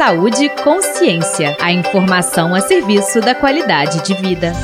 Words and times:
Saúde 0.00 0.46
e 0.46 0.48
consciência. 0.48 1.54
A 1.60 1.70
informação 1.70 2.54
a 2.54 2.62
serviço 2.62 3.20
da 3.20 3.34
qualidade 3.34 4.02
de 4.02 4.14
vida. 4.14 4.54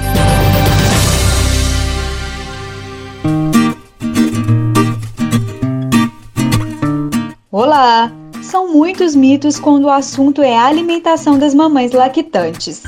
Olá! 7.53 8.11
São 8.41 8.72
muitos 8.72 9.14
mitos 9.14 9.61
quando 9.61 9.85
o 9.85 9.91
assunto 9.91 10.41
é 10.41 10.57
a 10.57 10.64
alimentação 10.64 11.39
das 11.39 11.53
mamães 11.53 11.93
lactantes. 11.93 12.82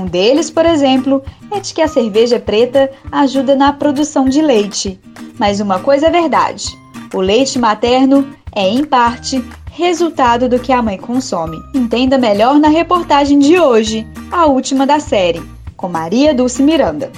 Um 0.00 0.06
deles, 0.06 0.50
por 0.50 0.66
exemplo, 0.66 1.20
é 1.50 1.58
de 1.58 1.74
que 1.74 1.82
a 1.82 1.88
cerveja 1.88 2.38
preta 2.38 2.88
ajuda 3.10 3.56
na 3.56 3.72
produção 3.72 4.26
de 4.26 4.40
leite. 4.40 5.00
Mas 5.36 5.58
uma 5.58 5.80
coisa 5.80 6.06
é 6.06 6.10
verdade: 6.10 6.78
o 7.12 7.20
leite 7.20 7.58
materno 7.58 8.24
é, 8.54 8.68
em 8.68 8.84
parte, 8.84 9.44
resultado 9.78 10.48
do 10.48 10.58
que 10.58 10.72
a 10.72 10.82
mãe 10.82 10.98
consome. 10.98 11.62
Entenda 11.72 12.18
melhor 12.18 12.58
na 12.58 12.66
reportagem 12.66 13.38
de 13.38 13.60
hoje, 13.60 14.04
a 14.28 14.44
última 14.44 14.84
da 14.84 14.98
série, 14.98 15.40
com 15.76 15.88
Maria 15.88 16.34
Dulce 16.34 16.64
Miranda. 16.64 17.12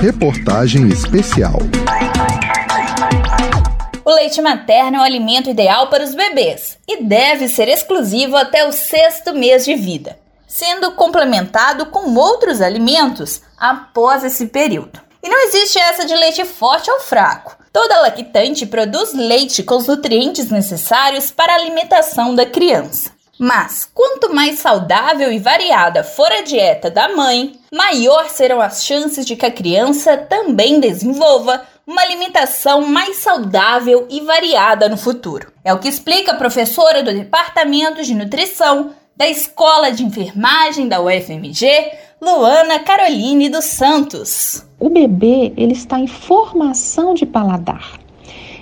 Reportagem 0.00 0.86
especial. 0.86 1.58
O 4.04 4.14
leite 4.14 4.40
materno 4.40 4.98
é 4.98 5.00
o 5.00 5.02
alimento 5.02 5.50
ideal 5.50 5.88
para 5.88 6.04
os 6.04 6.14
bebês 6.14 6.78
e 6.86 7.02
deve 7.02 7.48
ser 7.48 7.66
exclusivo 7.66 8.36
até 8.36 8.64
o 8.68 8.70
sexto 8.70 9.34
mês 9.34 9.64
de 9.64 9.74
vida, 9.74 10.16
sendo 10.46 10.92
complementado 10.92 11.86
com 11.86 12.14
outros 12.14 12.60
alimentos 12.60 13.42
após 13.58 14.22
esse 14.22 14.46
período. 14.46 15.09
E 15.22 15.28
não 15.28 15.38
existe 15.46 15.78
essa 15.78 16.04
de 16.04 16.14
leite 16.14 16.44
forte 16.44 16.90
ou 16.90 17.00
fraco. 17.00 17.56
Toda 17.72 18.00
lactante 18.00 18.66
produz 18.66 19.12
leite 19.12 19.62
com 19.62 19.76
os 19.76 19.86
nutrientes 19.86 20.50
necessários 20.50 21.30
para 21.30 21.52
a 21.52 21.56
alimentação 21.56 22.34
da 22.34 22.44
criança. 22.46 23.10
Mas 23.38 23.88
quanto 23.94 24.34
mais 24.34 24.58
saudável 24.58 25.32
e 25.32 25.38
variada 25.38 26.04
for 26.04 26.30
a 26.30 26.42
dieta 26.42 26.90
da 26.90 27.08
mãe, 27.08 27.58
maior 27.72 28.28
serão 28.28 28.60
as 28.60 28.84
chances 28.84 29.24
de 29.24 29.34
que 29.34 29.46
a 29.46 29.50
criança 29.50 30.16
também 30.16 30.78
desenvolva 30.78 31.66
uma 31.86 32.02
alimentação 32.02 32.82
mais 32.82 33.16
saudável 33.16 34.06
e 34.10 34.20
variada 34.20 34.88
no 34.88 34.96
futuro. 34.96 35.50
É 35.64 35.72
o 35.72 35.78
que 35.78 35.88
explica 35.88 36.32
a 36.32 36.36
professora 36.36 37.02
do 37.02 37.12
Departamento 37.12 38.02
de 38.02 38.14
Nutrição 38.14 38.94
da 39.16 39.28
Escola 39.28 39.90
de 39.90 40.04
Enfermagem 40.04 40.88
da 40.88 41.00
UFMG, 41.00 41.92
Luana 42.22 42.78
Caroline 42.80 43.48
dos 43.48 43.64
Santos. 43.64 44.62
O 44.78 44.90
bebê, 44.90 45.54
ele 45.56 45.72
está 45.72 45.98
em 45.98 46.06
formação 46.06 47.14
de 47.14 47.24
paladar. 47.24 47.98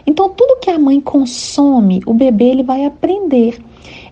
Então, 0.06 0.28
tudo 0.31 0.61
que 0.61 0.70
a 0.70 0.78
mãe 0.78 1.00
consome, 1.00 2.00
o 2.06 2.15
bebê 2.15 2.50
ele 2.50 2.62
vai 2.62 2.84
aprender. 2.84 3.59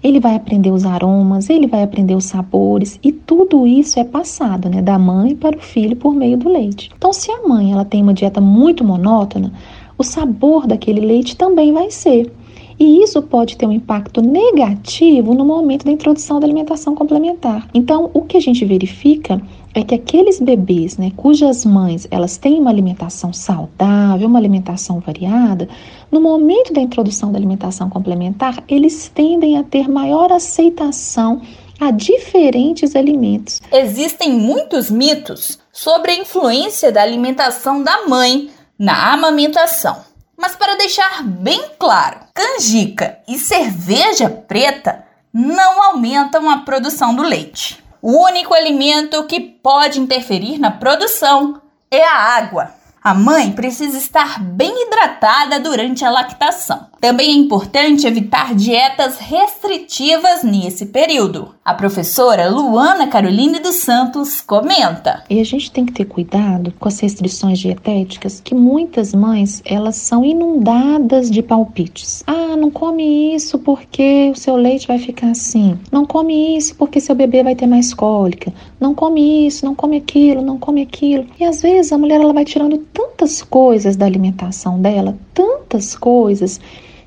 Ele 0.02 0.18
vai 0.18 0.34
aprender 0.34 0.72
os 0.72 0.84
aromas, 0.84 1.48
ele 1.48 1.68
vai 1.68 1.84
aprender 1.84 2.16
os 2.16 2.24
sabores 2.24 2.98
e 3.04 3.12
tudo 3.12 3.68
isso 3.68 4.00
é 4.00 4.04
passado, 4.04 4.68
né, 4.68 4.82
da 4.82 4.98
mãe 4.98 5.36
para 5.36 5.56
o 5.56 5.60
filho 5.60 5.94
por 5.94 6.12
meio 6.12 6.36
do 6.36 6.48
leite. 6.48 6.90
Então, 6.96 7.12
se 7.12 7.30
a 7.30 7.46
mãe 7.46 7.70
ela 7.70 7.84
tem 7.84 8.02
uma 8.02 8.14
dieta 8.14 8.40
muito 8.40 8.82
monótona, 8.82 9.52
o 9.96 10.02
sabor 10.02 10.66
daquele 10.66 11.00
leite 11.00 11.36
também 11.36 11.72
vai 11.72 11.92
ser. 11.92 12.32
E 12.78 13.02
isso 13.02 13.22
pode 13.22 13.56
ter 13.56 13.66
um 13.66 13.72
impacto 13.72 14.20
negativo 14.20 15.34
no 15.34 15.44
momento 15.44 15.84
da 15.84 15.92
introdução 15.92 16.38
da 16.38 16.46
alimentação 16.46 16.94
complementar. 16.94 17.68
Então, 17.72 18.10
o 18.12 18.22
que 18.22 18.36
a 18.36 18.40
gente 18.40 18.64
verifica 18.64 19.40
é 19.74 19.82
que 19.82 19.94
aqueles 19.94 20.40
bebês, 20.40 20.96
né, 20.96 21.12
cujas 21.16 21.64
mães 21.64 22.08
elas 22.10 22.38
têm 22.38 22.58
uma 22.58 22.70
alimentação 22.70 23.32
saudável, 23.32 24.26
uma 24.26 24.38
alimentação 24.38 25.00
variada, 25.00 25.68
no 26.10 26.20
momento 26.20 26.72
da 26.72 26.80
introdução 26.80 27.30
da 27.30 27.38
alimentação 27.38 27.90
complementar, 27.90 28.62
eles 28.68 29.10
tendem 29.14 29.58
a 29.58 29.62
ter 29.62 29.88
maior 29.88 30.32
aceitação 30.32 31.42
a 31.78 31.90
diferentes 31.90 32.96
alimentos. 32.96 33.60
Existem 33.70 34.32
muitos 34.32 34.90
mitos 34.90 35.58
sobre 35.70 36.12
a 36.12 36.16
influência 36.16 36.90
da 36.90 37.02
alimentação 37.02 37.82
da 37.82 38.06
mãe 38.06 38.48
na 38.78 39.12
amamentação. 39.12 40.05
Mas 40.36 40.54
para 40.54 40.76
deixar 40.76 41.22
bem 41.22 41.70
claro, 41.78 42.20
canjica 42.34 43.18
e 43.26 43.38
cerveja 43.38 44.28
preta 44.28 45.04
não 45.32 45.82
aumentam 45.82 46.48
a 46.50 46.58
produção 46.58 47.14
do 47.14 47.22
leite. 47.22 47.82
O 48.02 48.24
único 48.24 48.54
alimento 48.54 49.24
que 49.24 49.40
pode 49.40 49.98
interferir 49.98 50.58
na 50.58 50.70
produção 50.70 51.60
é 51.90 52.04
a 52.04 52.36
água. 52.36 52.74
A 53.02 53.14
mãe 53.14 53.52
precisa 53.52 53.96
estar 53.96 54.40
bem 54.40 54.86
hidratada 54.86 55.60
durante 55.60 56.04
a 56.04 56.10
lactação. 56.10 56.88
Também 57.00 57.30
é 57.30 57.34
importante 57.34 58.06
evitar 58.06 58.54
dietas 58.54 59.18
restritivas 59.18 60.42
nesse 60.42 60.86
período. 60.86 61.54
A 61.64 61.74
professora 61.74 62.48
Luana 62.48 63.06
Caroline 63.06 63.60
dos 63.60 63.76
Santos 63.76 64.40
comenta. 64.40 65.22
E 65.28 65.40
a 65.40 65.44
gente 65.44 65.70
tem 65.70 65.84
que 65.84 65.92
ter 65.92 66.06
cuidado 66.06 66.72
com 66.78 66.88
as 66.88 66.98
restrições 67.00 67.58
dietéticas, 67.58 68.40
que 68.40 68.54
muitas 68.54 69.14
mães, 69.14 69.62
elas 69.64 69.96
são 69.96 70.24
inundadas 70.24 71.30
de 71.30 71.42
palpites. 71.42 72.22
Ah, 72.26 72.56
não 72.56 72.70
come 72.70 73.34
isso 73.34 73.58
porque 73.58 74.30
o 74.34 74.38
seu 74.38 74.56
leite 74.56 74.86
vai 74.86 74.98
ficar 74.98 75.30
assim. 75.30 75.78
Não 75.92 76.06
come 76.06 76.56
isso 76.56 76.74
porque 76.76 77.00
seu 77.00 77.14
bebê 77.14 77.42
vai 77.42 77.54
ter 77.54 77.66
mais 77.66 77.92
cólica. 77.92 78.52
Não 78.80 78.94
come 78.94 79.46
isso, 79.46 79.64
não 79.64 79.74
come 79.74 79.98
aquilo, 79.98 80.42
não 80.42 80.58
come 80.58 80.82
aquilo. 80.82 81.26
E 81.38 81.44
às 81.44 81.60
vezes 81.60 81.92
a 81.92 81.98
mulher 81.98 82.20
ela 82.20 82.32
vai 82.32 82.44
tirando 82.44 82.78
tantas 82.78 83.42
coisas 83.42 83.96
da 83.96 84.06
alimentação 84.06 84.80
dela, 84.80 85.16
tantas 85.36 85.94
coisas 85.94 86.58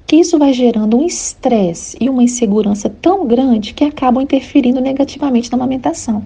que 0.05 0.17
isso 0.17 0.37
vai 0.37 0.53
gerando 0.53 0.97
um 0.97 1.05
estresse 1.05 1.97
e 1.99 2.07
uma 2.07 2.23
insegurança 2.23 2.89
tão 2.89 3.25
grande 3.25 3.73
que 3.73 3.83
acabam 3.83 4.23
interferindo 4.23 4.79
negativamente 4.79 5.51
na 5.51 5.57
amamentação. 5.57 6.23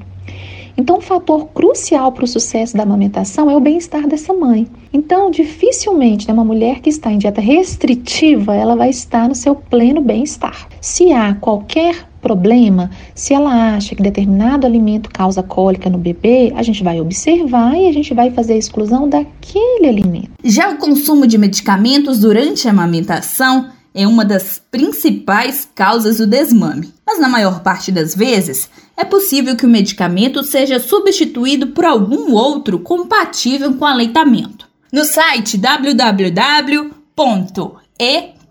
Então, 0.75 0.97
um 0.97 1.01
fator 1.01 1.47
crucial 1.47 2.11
para 2.11 2.25
o 2.25 2.27
sucesso 2.27 2.75
da 2.75 2.83
amamentação 2.83 3.49
é 3.49 3.55
o 3.55 3.59
bem-estar 3.59 4.07
dessa 4.07 4.33
mãe. 4.33 4.67
Então, 4.91 5.29
dificilmente 5.29 6.27
né, 6.27 6.33
uma 6.33 6.43
mulher 6.43 6.79
que 6.79 6.89
está 6.89 7.11
em 7.11 7.17
dieta 7.17 7.39
restritiva, 7.39 8.55
ela 8.55 8.75
vai 8.75 8.89
estar 8.89 9.29
no 9.29 9.35
seu 9.35 9.55
pleno 9.55 10.01
bem-estar. 10.01 10.67
Se 10.81 11.13
há 11.13 11.35
qualquer 11.35 12.07
problema, 12.23 12.89
se 13.13 13.33
ela 13.33 13.75
acha 13.75 13.93
que 13.93 14.01
determinado 14.01 14.65
alimento 14.65 15.09
causa 15.11 15.43
cólica 15.43 15.89
no 15.89 15.97
bebê, 15.97 16.53
a 16.55 16.63
gente 16.63 16.81
vai 16.81 16.99
observar 16.99 17.75
e 17.75 17.87
a 17.87 17.91
gente 17.91 18.13
vai 18.13 18.31
fazer 18.31 18.53
a 18.53 18.57
exclusão 18.57 19.07
daquele 19.07 19.87
alimento. 19.87 20.31
Já 20.43 20.69
o 20.69 20.77
consumo 20.77 21.27
de 21.27 21.37
medicamentos 21.37 22.21
durante 22.21 22.67
a 22.67 22.71
amamentação 22.71 23.69
é 23.93 24.07
uma 24.07 24.25
das 24.25 24.59
principais 24.71 25.67
causas 25.75 26.17
do 26.17 26.25
desmame. 26.25 26.91
Mas 27.05 27.19
na 27.19 27.29
maior 27.29 27.61
parte 27.61 27.91
das 27.91 28.15
vezes, 28.15 28.69
é 28.97 29.03
possível 29.03 29.55
que 29.55 29.65
o 29.65 29.69
medicamento 29.69 30.43
seja 30.43 30.79
substituído 30.79 31.67
por 31.67 31.85
algum 31.85 32.31
outro 32.33 32.79
compatível 32.79 33.73
com 33.73 33.85
o 33.85 33.87
aleitamento. 33.87 34.67
No 34.91 35.03
site 35.03 35.57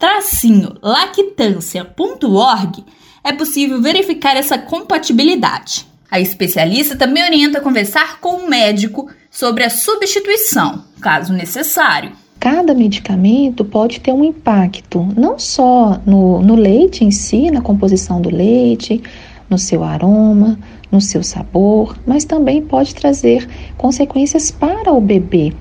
www.e-lactância.org 0.03 2.85
é 3.23 3.33
possível 3.33 3.81
verificar 3.81 4.37
essa 4.37 4.59
compatibilidade. 4.59 5.87
A 6.11 6.19
especialista 6.19 6.97
também 6.97 7.23
orienta 7.23 7.59
a 7.59 7.63
conversar 7.63 8.19
com 8.19 8.39
o 8.39 8.51
médico 8.51 9.09
sobre 9.31 9.63
a 9.63 9.71
substituição, 9.71 10.83
caso 11.01 11.33
necessário. 11.33 12.11
Cada 12.41 12.75
medicamento 12.75 13.65
pode 13.65 14.01
ter 14.01 14.13
um 14.13 14.25
impacto 14.25 15.07
não 15.17 15.39
só 15.39 16.01
no, 16.05 16.43
no 16.43 16.57
leite 16.57 17.05
em 17.05 17.13
si, 17.13 17.53
na 17.53 17.61
composição 17.61 18.21
do 18.21 18.29
leite, 18.29 19.01
no 19.49 19.57
seu 19.57 19.85
aroma, 19.85 20.59
no 20.91 21.01
seu 21.01 21.23
sabor, 21.23 21.97
mas 22.05 22.25
também 22.25 22.61
pode 22.61 22.93
trazer 22.93 23.49
consequências 23.79 24.51
para 24.51 24.93
o 24.93 25.01
bebê 25.01 25.53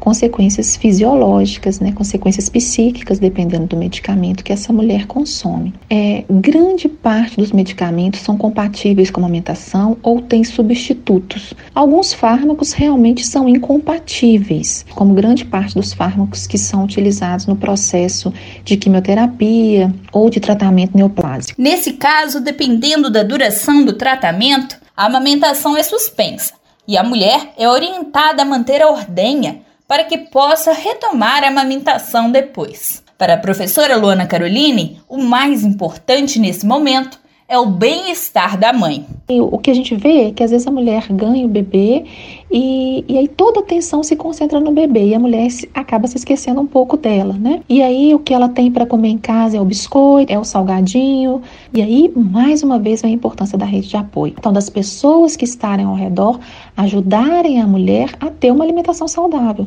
consequências 0.00 0.74
fisiológicas, 0.76 1.78
né, 1.78 1.92
consequências 1.92 2.48
psíquicas, 2.48 3.18
dependendo 3.18 3.66
do 3.66 3.76
medicamento 3.76 4.42
que 4.42 4.52
essa 4.52 4.72
mulher 4.72 5.06
consome. 5.06 5.74
É, 5.88 6.24
grande 6.28 6.88
parte 6.88 7.36
dos 7.36 7.52
medicamentos 7.52 8.20
são 8.20 8.36
compatíveis 8.36 9.10
com 9.10 9.20
a 9.20 9.24
amamentação 9.24 9.98
ou 10.02 10.20
têm 10.22 10.42
substitutos. 10.42 11.54
Alguns 11.74 12.12
fármacos 12.12 12.72
realmente 12.72 13.24
são 13.26 13.48
incompatíveis, 13.48 14.86
como 14.94 15.14
grande 15.14 15.44
parte 15.44 15.74
dos 15.74 15.92
fármacos 15.92 16.46
que 16.46 16.56
são 16.56 16.84
utilizados 16.84 17.46
no 17.46 17.54
processo 17.54 18.32
de 18.64 18.76
quimioterapia 18.76 19.92
ou 20.12 20.30
de 20.30 20.40
tratamento 20.40 20.96
neoplásico. 20.96 21.60
Nesse 21.60 21.92
caso, 21.92 22.40
dependendo 22.40 23.10
da 23.10 23.22
duração 23.22 23.84
do 23.84 23.92
tratamento, 23.92 24.76
a 24.96 25.06
amamentação 25.06 25.76
é 25.76 25.82
suspensa 25.82 26.54
e 26.88 26.96
a 26.96 27.04
mulher 27.04 27.52
é 27.58 27.68
orientada 27.68 28.42
a 28.42 28.44
manter 28.44 28.82
a 28.82 28.90
ordenha 28.90 29.60
para 29.90 30.04
que 30.04 30.16
possa 30.16 30.72
retomar 30.72 31.42
a 31.42 31.48
amamentação 31.48 32.30
depois. 32.30 33.02
Para 33.18 33.34
a 33.34 33.36
professora 33.36 33.96
Luana 33.96 34.24
Caroline, 34.24 35.02
o 35.08 35.18
mais 35.18 35.64
importante 35.64 36.38
nesse 36.38 36.64
momento 36.64 37.18
é 37.50 37.58
o 37.58 37.66
bem-estar 37.66 38.56
da 38.56 38.72
mãe. 38.72 39.04
O 39.28 39.58
que 39.58 39.72
a 39.72 39.74
gente 39.74 39.96
vê 39.96 40.28
é 40.28 40.30
que 40.30 40.44
às 40.44 40.52
vezes 40.52 40.64
a 40.68 40.70
mulher 40.70 41.08
ganha 41.10 41.44
o 41.44 41.48
bebê 41.48 42.04
e, 42.48 43.04
e 43.08 43.18
aí 43.18 43.26
toda 43.26 43.58
a 43.58 43.62
atenção 43.62 44.04
se 44.04 44.14
concentra 44.14 44.60
no 44.60 44.70
bebê 44.70 45.06
e 45.06 45.14
a 45.16 45.18
mulher 45.18 45.48
acaba 45.74 46.06
se 46.06 46.16
esquecendo 46.16 46.60
um 46.60 46.66
pouco 46.66 46.96
dela, 46.96 47.34
né? 47.34 47.60
E 47.68 47.82
aí 47.82 48.14
o 48.14 48.20
que 48.20 48.32
ela 48.32 48.48
tem 48.48 48.70
para 48.70 48.86
comer 48.86 49.08
em 49.08 49.18
casa 49.18 49.56
é 49.56 49.60
o 49.60 49.64
biscoito, 49.64 50.32
é 50.32 50.38
o 50.38 50.44
salgadinho. 50.44 51.42
E 51.74 51.82
aí, 51.82 52.12
mais 52.14 52.62
uma 52.62 52.78
vez, 52.78 53.02
vem 53.02 53.10
a 53.10 53.14
importância 53.14 53.58
da 53.58 53.66
rede 53.66 53.88
de 53.88 53.96
apoio. 53.96 54.32
Então, 54.38 54.52
das 54.52 54.70
pessoas 54.70 55.34
que 55.34 55.44
estarem 55.44 55.86
ao 55.86 55.96
redor 55.96 56.38
ajudarem 56.76 57.60
a 57.60 57.66
mulher 57.66 58.10
a 58.20 58.30
ter 58.30 58.52
uma 58.52 58.62
alimentação 58.62 59.08
saudável. 59.08 59.66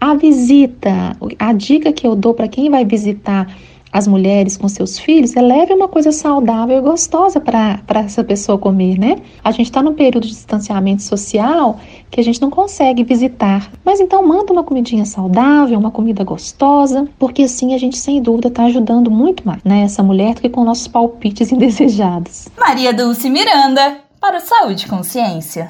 A 0.00 0.14
visita, 0.14 1.14
a 1.38 1.52
dica 1.52 1.92
que 1.92 2.06
eu 2.06 2.16
dou 2.16 2.32
para 2.32 2.48
quem 2.48 2.70
vai 2.70 2.86
visitar 2.86 3.54
as 3.92 4.08
mulheres 4.08 4.56
com 4.56 4.66
seus 4.68 4.98
filhos, 4.98 5.36
é 5.36 5.42
leve 5.42 5.74
uma 5.74 5.86
coisa 5.86 6.10
saudável 6.10 6.78
e 6.78 6.80
gostosa 6.80 7.38
para 7.38 7.78
essa 7.94 8.24
pessoa 8.24 8.56
comer, 8.56 8.98
né? 8.98 9.16
A 9.44 9.50
gente 9.50 9.66
está 9.66 9.82
num 9.82 9.92
período 9.92 10.26
de 10.26 10.30
distanciamento 10.30 11.02
social 11.02 11.78
que 12.10 12.18
a 12.18 12.24
gente 12.24 12.40
não 12.40 12.48
consegue 12.48 13.04
visitar. 13.04 13.70
Mas 13.84 14.00
então 14.00 14.26
manda 14.26 14.52
uma 14.52 14.62
comidinha 14.64 15.04
saudável, 15.04 15.78
uma 15.78 15.90
comida 15.90 16.24
gostosa, 16.24 17.06
porque 17.18 17.42
assim 17.42 17.74
a 17.74 17.78
gente 17.78 17.98
sem 17.98 18.22
dúvida 18.22 18.48
está 18.48 18.64
ajudando 18.64 19.10
muito 19.10 19.46
mais 19.46 19.62
né, 19.62 19.82
essa 19.82 20.02
mulher 20.02 20.34
do 20.34 20.40
que 20.40 20.48
com 20.48 20.64
nossos 20.64 20.88
palpites 20.88 21.52
indesejados. 21.52 22.48
Maria 22.58 22.94
Dulce 22.94 23.28
Miranda, 23.28 23.98
para 24.18 24.38
o 24.38 24.40
Saúde 24.40 24.86
e 24.86 24.88
Consciência. 24.88 25.68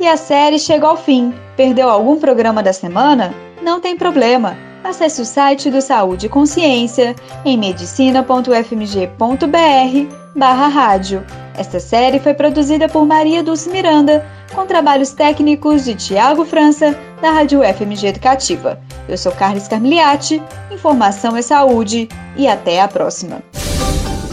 E 0.00 0.06
a 0.06 0.16
série 0.16 0.58
chegou 0.58 0.90
ao 0.90 0.96
fim. 0.96 1.32
Perdeu 1.56 1.88
algum 1.88 2.16
programa 2.18 2.62
da 2.62 2.72
semana? 2.72 3.32
Não 3.62 3.80
tem 3.80 3.96
problema. 3.96 4.63
Acesse 4.84 5.22
o 5.22 5.24
site 5.24 5.70
do 5.70 5.80
Saúde 5.80 6.26
e 6.26 6.28
Consciência 6.28 7.16
em 7.42 7.56
medicina.fmg.br 7.56 10.14
barra 10.36 10.68
rádio. 10.68 11.24
Esta 11.56 11.80
série 11.80 12.20
foi 12.20 12.34
produzida 12.34 12.86
por 12.86 13.06
Maria 13.06 13.42
Dulce 13.42 13.70
Miranda, 13.70 14.26
com 14.54 14.66
trabalhos 14.66 15.12
técnicos 15.12 15.86
de 15.86 15.94
Tiago 15.94 16.44
França, 16.44 16.94
da 17.22 17.30
Rádio 17.30 17.62
FMG 17.62 18.08
Educativa. 18.08 18.78
Eu 19.08 19.16
sou 19.16 19.32
Carlos 19.32 19.66
Carmiliati, 19.66 20.42
informação 20.70 21.34
é 21.34 21.40
saúde 21.40 22.06
e 22.36 22.46
até 22.46 22.82
a 22.82 22.88
próxima. 22.88 23.42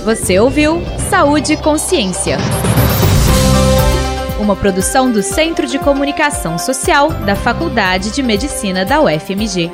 Você 0.04 0.38
ouviu 0.38 0.82
Saúde 1.10 1.54
e 1.54 1.58
Consciência 1.58 2.38
uma 4.42 4.56
produção 4.56 5.12
do 5.12 5.22
Centro 5.22 5.68
de 5.68 5.78
Comunicação 5.78 6.58
Social 6.58 7.10
da 7.10 7.36
Faculdade 7.36 8.12
de 8.12 8.24
Medicina 8.24 8.84
da 8.84 9.00
UFMG. 9.00 9.72